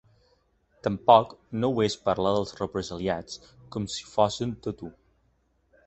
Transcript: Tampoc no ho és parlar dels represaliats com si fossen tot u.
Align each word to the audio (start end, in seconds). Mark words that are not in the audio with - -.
Tampoc 0.87 1.35
no 1.65 1.69
ho 1.75 1.83
és 1.89 1.97
parlar 2.09 2.33
dels 2.39 2.55
represaliats 2.63 3.39
com 3.77 3.89
si 3.97 4.11
fossen 4.17 4.57
tot 4.69 4.87
u. 4.91 4.95